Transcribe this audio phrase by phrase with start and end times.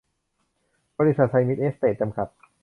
[0.99, 2.27] บริษัท ไซมิส แอสเสท จำกัด